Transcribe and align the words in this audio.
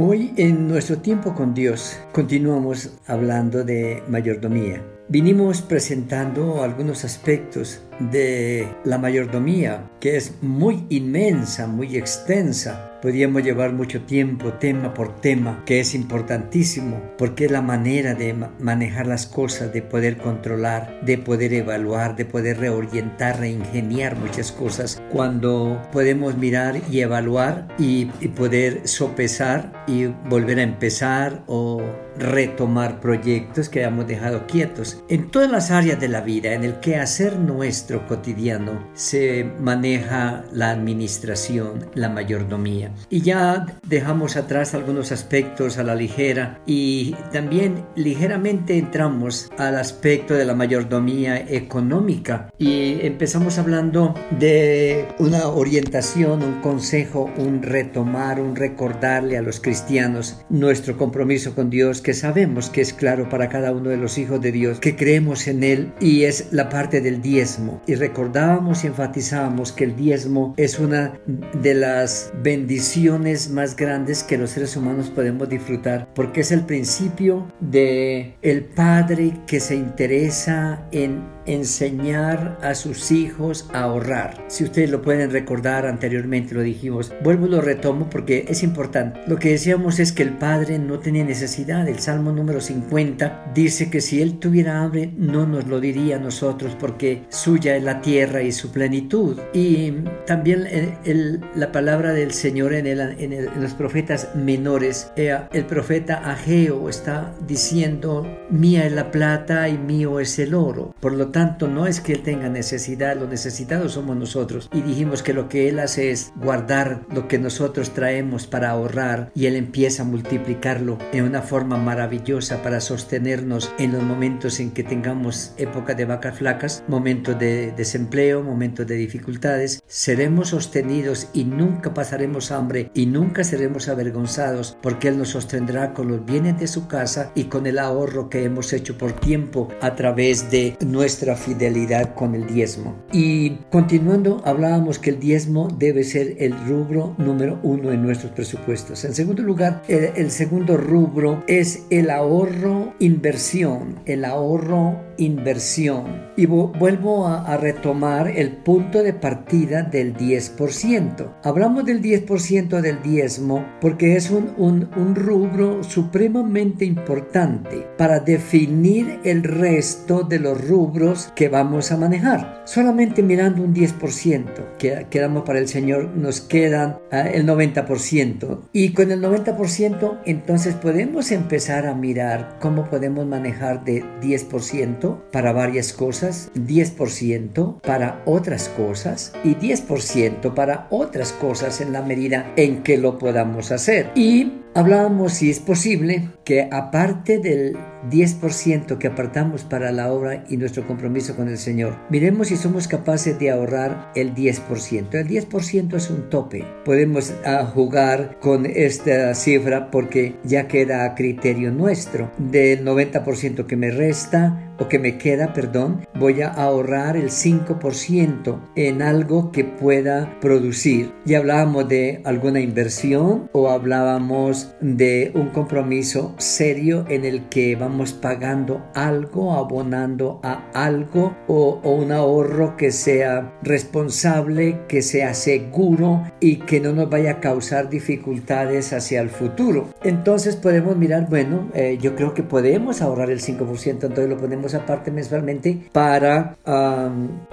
Hoy 0.00 0.32
en 0.36 0.68
nuestro 0.68 0.98
tiempo 0.98 1.34
con 1.34 1.54
Dios 1.54 1.98
continuamos 2.12 2.92
hablando 3.08 3.64
de 3.64 4.00
mayordomía. 4.06 4.80
Vinimos 5.08 5.60
presentando 5.60 6.62
algunos 6.62 7.04
aspectos 7.04 7.82
de 7.98 8.68
la 8.84 8.98
mayordomía, 8.98 9.90
que 10.00 10.16
es 10.16 10.34
muy 10.42 10.86
inmensa, 10.88 11.66
muy 11.66 11.96
extensa. 11.96 12.92
Podríamos 13.02 13.44
llevar 13.44 13.72
mucho 13.72 14.02
tiempo, 14.02 14.54
tema 14.54 14.92
por 14.92 15.20
tema, 15.20 15.62
que 15.64 15.78
es 15.78 15.94
importantísimo, 15.94 17.00
porque 17.16 17.44
es 17.44 17.50
la 17.50 17.62
manera 17.62 18.14
de 18.14 18.34
manejar 18.58 19.06
las 19.06 19.26
cosas, 19.26 19.72
de 19.72 19.82
poder 19.82 20.16
controlar, 20.16 21.00
de 21.02 21.16
poder 21.16 21.54
evaluar, 21.54 22.16
de 22.16 22.24
poder 22.24 22.58
reorientar, 22.58 23.38
reingeniar 23.38 24.16
muchas 24.16 24.50
cosas. 24.50 25.00
Cuando 25.12 25.80
podemos 25.92 26.36
mirar 26.36 26.80
y 26.90 27.00
evaluar 27.00 27.68
y, 27.78 28.06
poder 28.36 28.86
sopesar 28.86 29.84
y 29.86 30.06
volver 30.28 30.58
a 30.58 30.62
empezar 30.62 31.42
o 31.46 31.82
retomar 32.18 33.00
proyectos 33.00 33.68
que 33.68 33.82
hemos 33.82 34.06
dejado 34.06 34.46
quietos. 34.46 35.02
En 35.08 35.30
todas 35.30 35.50
las 35.50 35.70
áreas 35.70 36.00
de 36.00 36.08
la 36.08 36.20
vida, 36.20 36.52
en 36.52 36.64
el 36.64 36.80
quehacer 36.80 37.38
nuestro 37.38 37.87
cotidiano, 38.06 38.86
se 38.94 39.44
maneja 39.60 40.44
la 40.52 40.70
administración, 40.70 41.86
la 41.94 42.08
mayordomía. 42.08 42.92
Y 43.10 43.22
ya 43.22 43.66
dejamos 43.86 44.36
atrás 44.36 44.74
algunos 44.74 45.12
aspectos 45.12 45.78
a 45.78 45.84
la 45.84 45.94
ligera 45.94 46.60
y 46.66 47.14
también 47.32 47.86
ligeramente 47.96 48.78
entramos 48.78 49.50
al 49.58 49.76
aspecto 49.76 50.34
de 50.34 50.44
la 50.44 50.54
mayordomía 50.54 51.38
económica 51.38 52.50
y 52.58 52.98
empezamos 53.02 53.58
hablando 53.58 54.14
de 54.38 55.08
una 55.18 55.48
orientación, 55.48 56.42
un 56.42 56.60
consejo, 56.60 57.30
un 57.36 57.62
retomar, 57.62 58.40
un 58.40 58.56
recordarle 58.56 59.38
a 59.38 59.42
los 59.42 59.60
cristianos 59.60 60.44
nuestro 60.48 60.96
compromiso 60.96 61.54
con 61.54 61.70
Dios 61.70 62.00
que 62.00 62.14
sabemos 62.14 62.70
que 62.70 62.80
es 62.80 62.92
claro 62.92 63.28
para 63.28 63.48
cada 63.48 63.72
uno 63.72 63.90
de 63.90 63.96
los 63.96 64.18
hijos 64.18 64.40
de 64.40 64.52
Dios, 64.52 64.80
que 64.80 64.96
creemos 64.96 65.46
en 65.48 65.62
Él 65.62 65.92
y 66.00 66.24
es 66.24 66.48
la 66.52 66.68
parte 66.68 67.00
del 67.00 67.22
diezmo. 67.22 67.77
Y 67.86 67.94
recordábamos 67.94 68.84
y 68.84 68.88
enfatizábamos 68.88 69.72
que 69.72 69.84
el 69.84 69.96
diezmo 69.96 70.54
es 70.56 70.78
una 70.78 71.18
de 71.26 71.74
las 71.74 72.32
bendiciones 72.42 73.50
más 73.50 73.76
grandes 73.76 74.22
que 74.22 74.38
los 74.38 74.50
seres 74.50 74.76
humanos 74.76 75.10
podemos 75.10 75.48
disfrutar, 75.48 76.08
porque 76.14 76.40
es 76.40 76.52
el 76.52 76.64
principio 76.64 77.46
de 77.60 78.36
el 78.42 78.64
Padre 78.64 79.32
que 79.46 79.60
se 79.60 79.76
interesa 79.76 80.86
en 80.92 81.38
enseñar 81.48 82.58
a 82.62 82.74
sus 82.74 83.10
hijos 83.10 83.68
a 83.72 83.80
ahorrar. 83.80 84.44
Si 84.48 84.64
ustedes 84.64 84.90
lo 84.90 85.02
pueden 85.02 85.30
recordar 85.30 85.86
anteriormente, 85.86 86.54
lo 86.54 86.60
dijimos, 86.60 87.12
vuelvo 87.22 87.46
y 87.46 87.50
lo 87.50 87.60
retomo 87.60 88.10
porque 88.10 88.44
es 88.48 88.62
importante. 88.62 89.20
Lo 89.26 89.38
que 89.38 89.50
decíamos 89.50 89.98
es 89.98 90.12
que 90.12 90.22
el 90.22 90.36
Padre 90.36 90.78
no 90.78 90.98
tenía 90.98 91.24
necesidad. 91.24 91.88
El 91.88 91.98
Salmo 91.98 92.32
número 92.32 92.60
50 92.60 93.52
dice 93.54 93.90
que 93.90 94.00
si 94.00 94.20
Él 94.20 94.38
tuviera 94.38 94.82
hambre, 94.82 95.12
no 95.16 95.46
nos 95.46 95.66
lo 95.66 95.80
diría 95.80 96.16
a 96.16 96.20
nosotros 96.20 96.76
porque 96.78 97.22
suya 97.30 97.67
es 97.76 97.84
la 97.84 98.00
tierra 98.00 98.42
y 98.42 98.52
su 98.52 98.70
plenitud. 98.70 99.38
Y 99.52 99.92
también 100.26 100.66
el, 101.04 101.40
la 101.54 101.72
palabra 101.72 102.12
del 102.12 102.32
Señor 102.32 102.74
en, 102.74 102.86
el, 102.86 103.00
en, 103.00 103.60
los 103.60 103.74
profetas 103.74 104.34
menores, 104.34 105.10
eh, 105.16 105.36
el 105.52 105.64
profeta 105.66 106.30
Ageo 106.30 106.88
está 106.88 107.34
diciendo, 107.46 108.26
mía 108.50 108.86
es 108.86 108.92
la 108.92 109.10
plata 109.10 109.68
y 109.68 109.78
mío 109.78 110.20
es 110.20 110.38
el 110.38 110.54
oro. 110.54 110.94
Por 111.00 111.12
lo 111.12 111.28
tanto, 111.28 111.68
no 111.68 111.86
es 111.86 112.00
que 112.00 112.12
Él 112.14 112.22
tenga 112.22 112.48
necesidad, 112.48 113.16
los 113.16 113.28
necesitados 113.28 113.92
somos 113.92 114.16
nosotros. 114.16 114.68
Y 114.72 114.80
dijimos 114.80 115.22
que 115.22 115.34
lo 115.34 115.48
que 115.48 115.68
Él 115.68 115.78
hace 115.78 116.10
es 116.10 116.32
guardar 116.36 117.02
lo 117.12 117.28
que 117.28 117.38
nosotros 117.38 117.92
traemos 117.92 118.46
para 118.46 118.70
ahorrar 118.70 119.30
y 119.34 119.46
Él 119.46 119.56
empieza 119.56 120.02
a 120.02 120.06
multiplicarlo 120.06 120.98
en 121.12 121.24
una 121.24 121.42
forma 121.42 121.76
maravillosa 121.76 122.62
para 122.62 122.80
sostenernos 122.80 123.72
en 123.78 123.92
los 123.92 124.02
momentos 124.02 124.60
en 124.60 124.70
que 124.70 124.82
tengamos 124.82 125.52
época 125.56 125.94
de 125.94 126.04
vacas 126.04 126.38
flacas, 126.38 126.84
momentos 126.88 127.38
de 127.38 127.57
desempleo, 127.72 128.42
momentos 128.42 128.86
de 128.86 128.96
dificultades. 128.96 129.82
Seremos 129.86 130.48
sostenidos 130.48 131.28
y 131.32 131.44
nunca 131.44 131.94
pasaremos 131.94 132.50
hambre 132.50 132.90
y 132.94 133.06
nunca 133.06 133.44
seremos 133.44 133.88
avergonzados 133.88 134.76
porque 134.82 135.08
Él 135.08 135.18
nos 135.18 135.30
sostendrá 135.30 135.94
con 135.94 136.08
los 136.08 136.24
bienes 136.24 136.58
de 136.58 136.66
su 136.66 136.88
casa 136.88 137.32
y 137.34 137.44
con 137.44 137.66
el 137.66 137.78
ahorro 137.78 138.28
que 138.28 138.44
hemos 138.44 138.72
hecho 138.72 138.96
por 138.96 139.12
tiempo 139.12 139.68
a 139.80 139.94
través 139.94 140.50
de 140.50 140.76
nuestra 140.84 141.36
fidelidad 141.36 142.14
con 142.14 142.34
el 142.34 142.46
diezmo. 142.46 142.96
Y 143.12 143.56
continuando, 143.70 144.42
hablábamos 144.44 144.98
que 144.98 145.10
el 145.10 145.20
diezmo 145.20 145.68
debe 145.78 146.04
ser 146.04 146.36
el 146.38 146.52
rubro 146.66 147.14
número 147.18 147.58
uno 147.62 147.92
en 147.92 148.02
nuestros 148.02 148.32
presupuestos. 148.32 149.04
En 149.04 149.14
segundo 149.14 149.42
lugar, 149.42 149.82
el, 149.88 150.10
el 150.16 150.30
segundo 150.30 150.76
rubro 150.76 151.44
es 151.46 151.84
el 151.90 152.10
ahorro 152.10 152.94
inversión, 152.98 154.00
el 154.06 154.24
ahorro 154.24 155.07
inversión. 155.18 156.28
Y 156.36 156.46
vuelvo 156.46 157.26
a, 157.26 157.56
retomar 157.58 158.28
el 158.28 158.52
punto 158.52 159.02
de 159.02 159.12
partida 159.12 159.82
del 159.82 160.16
10%. 160.16 161.38
Hablamos 161.42 161.84
del 161.84 162.00
10% 162.00 162.80
del 162.80 163.02
diezmo 163.02 163.66
porque 163.80 164.16
es 164.16 164.30
un, 164.30 164.54
un, 164.56 164.88
un 164.96 165.16
qué 165.16 165.82
supremamente 165.82 166.84
importante 166.84 167.86
para 167.96 168.20
definir 168.20 169.18
el 169.24 169.42
resto 169.42 170.22
de 170.22 170.38
los 170.38 170.66
rubros 170.66 171.32
que 171.34 171.48
vamos 171.48 171.90
a 171.90 171.96
manejar. 171.96 172.62
Solamente 172.64 173.22
mirando 173.22 173.62
un 173.62 173.74
10% 173.74 174.76
que 174.78 175.06
quedamos 175.10 175.42
para 175.42 175.58
el 175.58 175.68
Señor, 175.68 176.10
nos 176.16 176.40
quedan 176.40 176.98
ah, 177.10 177.22
el 177.22 177.46
90%. 177.46 178.60
Y 178.72 178.92
con 178.92 179.10
el 179.10 179.20
90% 179.20 180.20
entonces 180.24 180.74
podemos 180.74 181.32
empezar 181.32 181.86
a 181.86 181.94
mirar 181.94 182.58
cómo 182.60 182.84
podemos 182.84 183.26
manejar 183.26 183.84
de 183.84 184.04
10% 184.20 185.07
para 185.32 185.52
varias 185.52 185.92
cosas, 185.92 186.50
10% 186.54 187.80
para 187.80 188.22
otras 188.24 188.68
cosas 188.68 189.32
y 189.44 189.54
10% 189.54 190.54
para 190.54 190.86
otras 190.90 191.32
cosas 191.32 191.80
en 191.80 191.92
la 191.92 192.02
medida 192.02 192.52
en 192.56 192.82
que 192.82 192.98
lo 192.98 193.18
podamos 193.18 193.72
hacer. 193.72 194.10
Y 194.14 194.52
hablábamos 194.74 195.32
si 195.34 195.50
es 195.50 195.60
posible 195.60 196.30
que 196.44 196.68
aparte 196.70 197.38
del 197.38 197.76
10% 198.10 198.98
que 198.98 199.08
apartamos 199.08 199.64
para 199.64 199.92
la 199.92 200.12
obra 200.12 200.44
y 200.48 200.56
nuestro 200.56 200.86
compromiso 200.86 201.36
con 201.36 201.48
el 201.48 201.58
Señor. 201.58 201.96
Miremos 202.10 202.48
si 202.48 202.56
somos 202.56 202.88
capaces 202.88 203.38
de 203.38 203.50
ahorrar 203.50 204.12
el 204.14 204.34
10%. 204.34 205.14
El 205.14 205.28
10% 205.28 205.94
es 205.94 206.10
un 206.10 206.30
tope. 206.30 206.64
Podemos 206.84 207.32
ah, 207.44 207.64
jugar 207.64 208.38
con 208.40 208.66
esta 208.66 209.34
cifra 209.34 209.90
porque 209.90 210.36
ya 210.44 210.68
queda 210.68 211.04
a 211.04 211.14
criterio 211.14 211.70
nuestro. 211.72 212.30
Del 212.38 212.84
90% 212.84 213.66
que 213.66 213.76
me 213.76 213.90
resta, 213.90 214.67
o 214.78 214.88
que 214.88 214.98
me 214.98 215.18
queda, 215.18 215.52
perdón, 215.52 216.06
voy 216.14 216.42
a 216.42 216.48
ahorrar 216.48 217.16
el 217.16 217.30
5% 217.30 218.60
en 218.76 219.02
algo 219.02 219.50
que 219.52 219.64
pueda 219.64 220.38
producir. 220.40 221.12
Ya 221.24 221.38
hablábamos 221.38 221.88
de 221.88 222.22
alguna 222.24 222.60
inversión 222.60 223.48
o 223.52 223.68
hablábamos 223.68 224.74
de 224.80 225.32
un 225.34 225.48
compromiso 225.48 226.34
serio 226.38 227.04
en 227.08 227.24
el 227.24 227.48
que 227.48 227.76
vamos 227.76 228.12
pagando 228.12 228.84
algo, 228.94 229.54
abonando 229.54 230.40
a 230.42 230.70
algo 230.74 231.36
o, 231.46 231.80
un 231.88 232.12
ahorro 232.12 232.76
que 232.76 232.92
sea 232.92 233.58
responsable, 233.62 234.80
que 234.88 235.02
sea 235.02 235.34
seguro 235.34 236.22
y 236.40 236.56
que 236.56 236.80
no 236.80 236.92
nos 236.92 237.10
vaya 237.10 237.32
a 237.32 237.40
causar 237.40 237.88
dificultades 237.90 238.92
hacia 238.92 239.20
el 239.20 239.30
futuro. 239.30 239.88
Entonces 240.02 240.56
podemos 240.56 240.96
mirar, 240.96 241.28
bueno, 241.28 241.68
eh, 241.74 241.98
yo 242.00 242.14
creo 242.14 242.34
que 242.34 242.42
podemos 242.42 243.02
ahorrar 243.02 243.30
el 243.30 243.40
5%, 243.40 243.88
entonces 243.88 244.28
lo 244.28 244.38
ponemos 244.38 244.67
aparte 244.74 245.10
mensualmente 245.10 245.88
para 245.92 246.56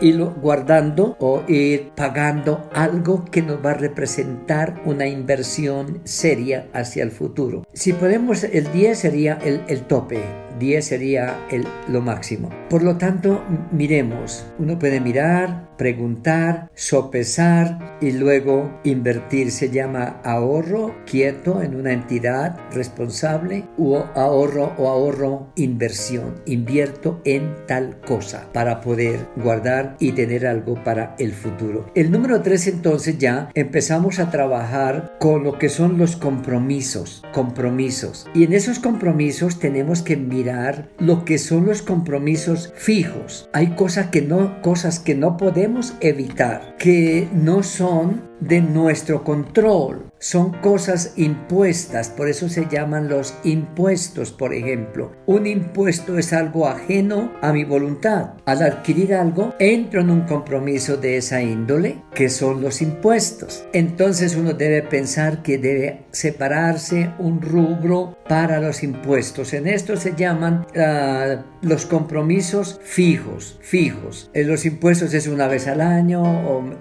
ir 0.01 0.23
guardando 0.41 1.15
o 1.19 1.43
ir 1.47 1.91
pagando 1.95 2.69
algo 2.73 3.25
que 3.25 3.41
nos 3.41 3.63
va 3.65 3.71
a 3.71 3.75
representar 3.75 4.81
una 4.85 5.07
inversión 5.07 6.01
seria 6.03 6.67
hacia 6.73 7.03
el 7.03 7.11
futuro. 7.11 7.65
Si 7.73 7.93
podemos, 7.93 8.43
el 8.43 8.71
10 8.71 8.97
sería 8.97 9.39
el, 9.43 9.61
el 9.67 9.81
tope, 9.81 10.21
10 10.59 10.85
sería 10.85 11.37
el, 11.49 11.65
lo 11.87 12.01
máximo. 12.01 12.49
Por 12.69 12.83
lo 12.83 12.97
tanto, 12.97 13.43
miremos. 13.71 14.45
Uno 14.57 14.79
puede 14.79 14.99
mirar, 14.99 15.64
preguntar, 15.77 16.69
sopesar 16.73 17.97
y 18.01 18.11
luego 18.11 18.79
invertir. 18.83 19.51
Se 19.51 19.69
llama 19.69 20.21
ahorro 20.23 20.95
quieto 21.05 21.61
en 21.61 21.75
una 21.75 21.93
entidad 21.93 22.57
responsable 22.71 23.65
o 23.77 24.05
ahorro 24.15 24.73
o 24.77 24.89
ahorro 24.89 25.47
inversión. 25.55 26.35
Invierto 26.45 27.21
en 27.25 27.55
tal 27.67 27.99
cosa 28.01 28.47
para 28.53 28.81
poder 28.81 29.27
guardar 29.35 29.95
y 29.99 30.11
tener 30.13 30.47
algo 30.47 30.81
para 30.83 31.15
el 31.19 31.33
futuro. 31.33 31.91
El 31.95 32.11
número 32.11 32.41
3 32.41 32.67
entonces 32.67 33.17
ya 33.17 33.49
empezamos 33.53 34.19
a 34.19 34.31
trabajar 34.31 35.15
con 35.19 35.43
lo 35.43 35.57
que 35.57 35.69
son 35.69 35.97
los 35.97 36.15
compromisos. 36.15 37.23
Compromisos. 37.33 38.27
Y 38.33 38.43
en 38.43 38.53
esos 38.53 38.79
compromisos 38.79 39.59
tenemos 39.59 40.01
que 40.01 40.17
mirar 40.17 40.89
lo 40.99 41.25
que 41.25 41.37
son 41.37 41.65
los 41.65 41.81
compromisos 41.81 42.73
fijos. 42.75 43.49
Hay 43.53 43.75
cosas 43.75 44.07
que 44.07 44.21
no, 44.21 44.61
cosas 44.61 44.99
que 44.99 45.15
no 45.15 45.37
podemos 45.37 45.64
evitar, 46.01 46.75
que 46.77 47.27
no 47.33 47.63
son 47.63 48.21
de 48.39 48.61
nuestro 48.61 49.23
control, 49.23 50.11
son 50.19 50.53
cosas 50.53 51.13
impuestas, 51.17 52.09
por 52.09 52.27
eso 52.27 52.49
se 52.49 52.67
llaman 52.67 53.09
los 53.09 53.35
impuestos, 53.43 54.31
por 54.31 54.53
ejemplo. 54.53 55.11
Un 55.25 55.45
impuesto 55.45 56.17
es 56.17 56.33
algo 56.33 56.67
ajeno 56.67 57.31
a 57.41 57.53
mi 57.53 57.63
voluntad. 57.63 58.31
Al 58.45 58.63
adquirir 58.63 59.13
algo, 59.13 59.53
entro 59.59 60.01
en 60.01 60.09
un 60.09 60.21
compromiso 60.21 60.97
de 60.97 61.17
esa 61.17 61.41
índole, 61.41 62.01
que 62.13 62.29
son 62.29 62.61
los 62.61 62.81
impuestos. 62.81 63.65
Entonces 63.73 64.35
uno 64.35 64.53
debe 64.53 64.81
pensar 64.81 65.43
que 65.43 65.57
debe 65.57 66.05
separarse 66.11 67.11
un 67.19 67.41
rubro 67.41 68.17
para 68.27 68.59
los 68.59 68.83
impuestos. 68.83 69.53
En 69.53 69.67
esto 69.67 69.95
se 69.95 70.15
llaman 70.15 70.65
uh, 70.75 71.41
los 71.61 71.85
compromisos 71.85 72.79
fijos, 72.83 73.59
fijos. 73.61 74.31
En 74.33 74.47
los 74.47 74.65
impuestos 74.65 75.13
es 75.13 75.27
una 75.27 75.47
vez 75.55 75.67
al 75.67 75.79
año 75.79 76.21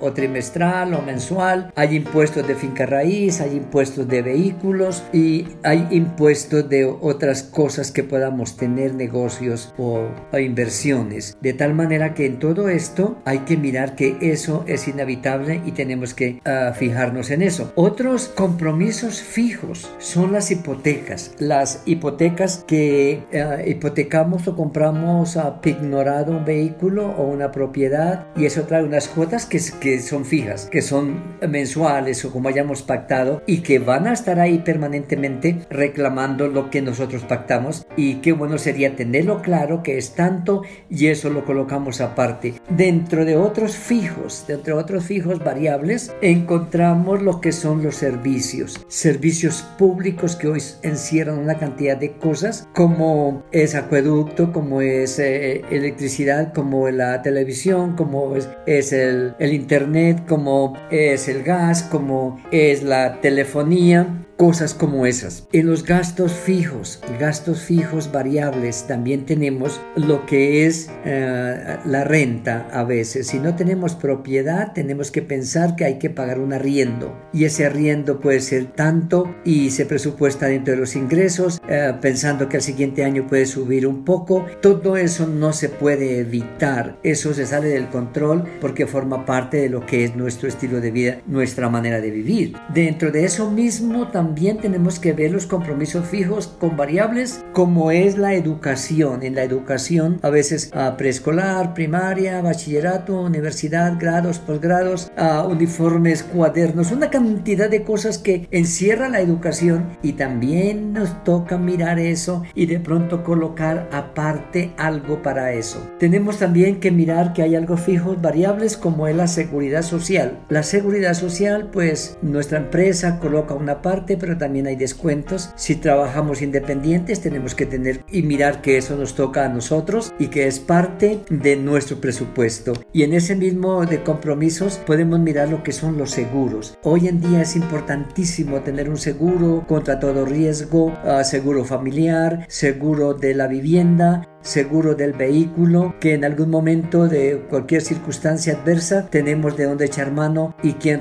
o, 0.01 0.13
trimestral 0.13 0.95
o 0.95 1.03
mensual. 1.03 1.73
Hay 1.77 1.95
impuestos 1.97 2.47
de 2.47 2.55
finca 2.57 2.87
raíz, 2.87 3.41
hay 3.41 3.57
impuestos 3.57 4.09
de 4.09 4.23
vehículos 4.23 5.05
y 5.13 5.47
hay 5.63 5.87
impuestos 5.91 6.69
de 6.69 6.85
otras 6.85 7.45
cosas 7.45 7.93
que 7.93 8.03
podamos 8.03 8.57
tener, 8.57 8.95
negocios 8.95 9.73
o, 9.79 10.09
inversiones. 10.39 11.37
De 11.41 11.53
tal 11.53 11.75
manera 11.75 12.15
que 12.15 12.27
en 12.27 12.39
todo 12.39 12.69
esto 12.69 13.19
hay 13.25 13.41
que 13.41 13.57
mirar 13.57 13.95
que 13.95 14.17
eso 14.21 14.65
es 14.67 14.89
inevitable 14.89 15.61
y 15.65 15.73
tenemos 15.73 16.13
que 16.15 16.41
uh, 16.45 16.75
fijarnos 16.75 17.31
en 17.31 17.43
eso. 17.43 17.73
Otros 17.77 18.29
compromisos 18.35 19.23
fijos 19.23 19.89
son 19.99 20.33
las 20.33 20.51
hipotecas 20.51 21.33
las 21.39 21.83
hipotecas 21.87 22.65
que 22.67 23.23
uh, 23.33 23.69
hipotecamos 23.69 24.49
o 24.49 24.57
compramos 24.57 25.37
a 25.37 25.61
ignorado 25.65 26.33
un 26.33 26.45
vehículo 26.45 27.11
o 27.11 27.25
una 27.25 27.53
propiedad 27.53 28.27
y 28.37 28.47
eso 28.47 28.64
trae 28.67 28.85
unas 28.85 29.09
cuotas 29.09 29.47
que, 29.47 29.61
que 29.81 30.01
son 30.01 30.25
fijas, 30.25 30.69
que 30.71 30.83
son 30.83 31.23
mensuales 31.49 32.25
o 32.25 32.33
como 32.33 32.49
hayamos 32.49 32.83
pactado 32.83 33.43
y 33.47 33.59
que 33.59 33.79
van 33.79 34.07
a 34.07 34.13
estar 34.13 34.41
ahí 34.41 34.59
permanentemente 34.59 35.61
reclamando 35.71 36.49
lo 36.49 36.71
que 36.71 36.83
nosotros 36.83 37.23
pactamos 37.25 37.87
y 37.97 38.17
qué 38.17 38.33
bueno 38.33 38.59
sería 38.59 38.97
tenerlo 38.97 39.43
claro 39.43 39.83
que 39.83 39.99
es 39.99 40.15
tanto 40.15 40.63
y 40.91 41.07
eso 41.07 41.31
lo 41.31 41.45
colocamos 41.45 42.01
aparte. 42.01 42.55
Dentro 42.69 43.25
de 43.25 43.37
otros 43.37 43.77
fijos, 43.77 44.45
dentro 44.47 44.77
de 44.77 44.83
otros 44.83 45.05
fijos 45.05 45.43
variables, 45.43 46.15
encontramos 46.21 47.23
lo 47.23 47.41
que 47.41 47.53
son 47.53 47.83
los 47.83 47.97
servicios, 47.97 48.85
servicios 48.89 49.63
públicos 49.79 50.37
que 50.37 50.49
hoy 50.49 50.63
encierran 50.83 51.39
una 51.39 51.59
cantidad 51.59 51.97
de 51.97 52.13
cosas 52.13 52.64
como 52.75 53.45
es 53.53 53.75
acueducto, 53.75 54.53
como 54.53 54.81
es 54.81 55.19
eh, 55.19 55.63
electricidad, 55.71 56.53
como 56.53 56.91
la 56.91 57.23
televisión, 57.23 57.95
como 57.95 58.37
es, 58.37 58.49
es 58.67 58.93
el, 58.93 59.35
el 59.39 59.53
internet, 59.53 60.25
como 60.29 60.77
es 60.91 61.29
el 61.29 61.45
gas, 61.45 61.85
como 61.85 62.41
es 62.51 62.83
la 62.83 63.21
telefonía 63.21 64.25
cosas 64.37 64.75
como 64.75 65.07
esas. 65.07 65.47
En 65.53 65.67
los 65.67 65.85
gastos 65.85 66.33
fijos, 66.33 67.01
gastos 67.21 67.61
fijos 67.61 68.11
variables, 68.11 68.87
también 68.87 69.27
tenemos 69.27 69.81
lo 69.97 70.27
que 70.27 70.67
es 70.67 70.91
uh, 71.05 71.89
la 71.89 72.05
renta 72.05 72.69
a 72.73 72.85
veces. 72.85 73.29
Si 73.29 73.39
no 73.39 73.55
tenemos 73.55 73.95
propiedad, 73.95 74.73
tenemos 74.73 75.11
que 75.11 75.23
pensar 75.23 75.77
que 75.77 75.85
hay 75.85 75.99
que 75.99 76.11
pagar 76.11 76.41
un 76.41 76.53
arriendo 76.53 77.17
y 77.33 77.45
ese 77.45 77.65
arriendo 77.65 78.21
puede 78.21 78.41
ser 78.41 78.67
tanto 78.67 79.35
y 79.45 79.71
se 79.71 79.87
presupuesta 79.87 80.47
dentro 80.47 80.75
de 80.75 80.81
los 80.81 80.97
ingresos, 80.97 81.61
uh, 81.65 82.01
pensando 82.01 82.49
que 82.49 82.57
al 82.57 82.63
siguiente 82.65 83.05
año 83.05 83.27
puede 83.29 83.47
subir 83.47 83.87
un 83.87 84.05
poco. 84.05 84.47
Todo 84.61 84.97
eso 84.97 85.27
no 85.27 85.53
se 85.53 85.69
puede 85.69 86.19
evitar, 86.19 86.97
eso 87.03 87.35
se 87.35 87.47
sale 87.47 87.69
del 87.69 87.89
control 87.89 88.45
porque 88.61 88.87
forma 88.87 89.25
parte 89.25 89.59
de 89.59 89.69
lo 89.69 89.87
que 89.87 90.05
es 90.05 90.17
nuestro 90.17 90.49
estilo 90.49 90.81
de 90.81 90.91
vida, 90.91 91.19
nuestra 91.27 91.69
manera 91.69 92.01
de 92.01 92.11
vivir. 92.11 92.57
Dentro 92.73 93.13
de 93.13 93.25
eso 93.25 93.51
mismo 93.51 94.09
también 94.09 94.59
tenemos 94.59 94.99
que 94.99 95.13
ver 95.13 95.31
los 95.31 95.47
compromisos 95.47 96.07
fijos 96.07 96.49
con 96.49 96.77
variables 96.77 97.45
como 97.53 97.91
es 97.91 98.17
la 98.19 98.35
educación. 98.35 99.23
En 99.23 99.35
la 99.35 99.45
educación 99.45 100.19
a 100.23 100.31
veces 100.31 100.71
a 100.75 100.97
preescolar, 100.97 101.75
primaria, 101.75 102.41
bachillerato, 102.41 103.21
universidad, 103.21 103.99
grados, 103.99 104.39
posgrados, 104.39 105.13
a 105.17 105.47
uniformes, 105.47 106.23
cuadernos, 106.23 106.93
una 106.93 107.11
cantidad 107.11 107.69
de 107.69 107.83
cosas 107.83 108.19
que 108.19 108.49
encierra 108.51 109.09
la 109.09 109.21
educación 109.21 109.97
y 110.03 110.15
también 110.15 110.93
nos 110.93 111.23
toca 111.25 111.59
mirar 111.59 111.99
eso 111.99 112.43
y 112.55 112.67
de 112.67 112.81
pronto 112.81 113.23
colocar 113.23 113.89
aparte 113.93 114.73
algo 114.77 115.23
para 115.23 115.53
eso. 115.53 115.87
Tenemos 115.99 116.39
también 116.39 116.81
que 116.81 116.91
mirar 116.91 117.33
que 117.33 117.43
hay 117.43 117.55
algo 117.55 117.77
fijo, 117.77 118.17
variables 118.21 118.77
como 118.77 119.09
es 119.09 119.17
la 119.17 119.27
seguridad 119.27 119.83
social. 119.83 120.39
La 120.49 120.63
seguridad 120.63 121.15
social 121.15 121.71
pues 121.73 122.19
nuestra 122.23 122.59
empresa 122.59 123.19
coloca 123.19 123.55
una 123.55 123.83
parte 123.83 124.17
pero 124.17 124.39
también 124.39 124.67
hay 124.67 124.77
descuentos. 124.77 125.51
Si 125.57 125.77
trabajamos 125.77 126.43
independientes, 126.43 127.21
tenemos 127.21 127.55
que 127.55 127.67
tener 127.67 128.05
y 128.11 128.23
mirar 128.23 128.61
que 128.63 128.77
eso 128.77 128.97
nos 128.97 129.15
toca 129.15 129.45
a 129.45 129.49
nosotros 129.49 130.13
y 130.19 130.29
que 130.29 130.47
es 130.47 130.61
parte 130.61 131.21
de 131.31 131.57
nuestro 131.57 132.01
presupuesto. 132.01 132.73
Y 132.93 133.03
en 133.03 133.13
ese 133.13 133.37
mismo 133.37 133.85
de 133.87 134.03
compromisos 134.03 134.79
podemos 134.87 135.19
mirar 135.21 135.49
lo 135.49 135.63
que 135.63 135.73
son 135.73 135.99
los 135.99 136.11
seguros. 136.11 136.79
Hoy 136.83 137.09
en 137.09 137.21
día 137.21 137.43
es 137.43 137.57
importantísimo 137.57 138.61
tener 138.61 138.89
un 138.89 138.97
seguro 138.97 139.65
contra 139.67 139.99
todo 139.99 140.25
riesgo, 140.25 140.87
uh, 140.87 141.25
seguro 141.25 141.65
familiar, 141.65 142.44
seguro 142.49 143.15
de 143.15 143.35
la 143.35 143.47
vivienda, 143.47 144.29
seguro 144.43 144.95
del 144.95 145.13
vehículo, 145.13 145.95
que 146.01 146.15
en 146.15 146.25
algún 146.25 146.51
momento 146.51 147.09
de 147.09 147.45
cualquier 147.49 147.83
circunstancia 147.83 148.55
adversa 148.55 149.09
tenemos 149.09 149.57
de 149.57 149.65
dónde 149.65 149.87
echar 149.87 150.13
mano 150.13 150.55
y 150.63 150.75
quién 150.75 151.01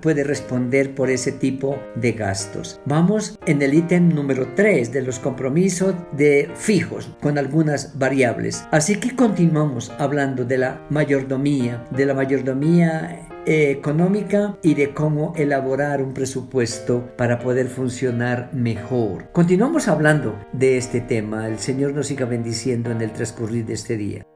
puede 0.00 0.24
responder 0.24 0.94
por 0.94 1.10
ese 1.10 1.32
tipo 1.32 1.76
de 1.96 2.12
gastos. 2.12 2.80
Vamos 2.84 3.38
en 3.46 3.62
el 3.62 3.74
ítem 3.74 4.08
número 4.08 4.48
3 4.54 4.92
de 4.92 5.02
los 5.02 5.18
compromisos 5.18 5.94
de 6.12 6.50
fijos 6.54 7.10
con 7.20 7.38
algunas 7.38 7.98
variables. 7.98 8.64
Así 8.70 8.96
que 8.96 9.16
continuamos 9.16 9.92
hablando 9.98 10.44
de 10.44 10.58
la 10.58 10.80
mayordomía, 10.90 11.84
de 11.90 12.06
la 12.06 12.14
mayordomía 12.14 13.28
económica 13.46 14.56
y 14.62 14.74
de 14.74 14.94
cómo 14.94 15.32
elaborar 15.36 16.02
un 16.02 16.14
presupuesto 16.14 17.14
para 17.16 17.38
poder 17.38 17.68
funcionar 17.68 18.50
mejor. 18.52 19.30
Continuamos 19.32 19.88
hablando 19.88 20.38
de 20.52 20.78
este 20.78 21.00
tema. 21.00 21.48
El 21.48 21.58
Señor 21.58 21.92
nos 21.92 22.06
siga 22.06 22.26
bendiciendo 22.26 22.90
en 22.90 23.02
el 23.02 23.12
transcurrir 23.12 23.64
de 23.66 23.74
este 23.74 23.96
día. 23.96 24.26